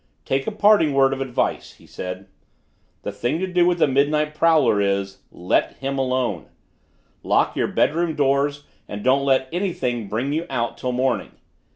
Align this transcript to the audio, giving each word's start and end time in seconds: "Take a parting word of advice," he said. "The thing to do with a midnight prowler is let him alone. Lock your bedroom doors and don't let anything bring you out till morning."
"Take 0.25 0.47
a 0.47 0.51
parting 0.51 0.93
word 0.95 1.13
of 1.13 1.21
advice," 1.21 1.73
he 1.75 1.85
said. 1.85 2.25
"The 3.03 3.11
thing 3.11 3.37
to 3.37 3.45
do 3.45 3.67
with 3.67 3.79
a 3.83 3.87
midnight 3.87 4.33
prowler 4.33 4.81
is 4.81 5.19
let 5.31 5.73
him 5.75 5.99
alone. 5.99 6.47
Lock 7.21 7.55
your 7.55 7.67
bedroom 7.67 8.15
doors 8.15 8.63
and 8.87 9.03
don't 9.03 9.23
let 9.23 9.47
anything 9.53 10.07
bring 10.07 10.33
you 10.33 10.47
out 10.49 10.79
till 10.79 10.91
morning." 10.91 11.33